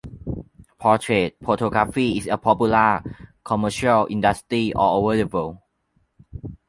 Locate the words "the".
5.15-5.27